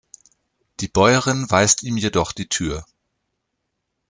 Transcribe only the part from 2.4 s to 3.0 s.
Tür.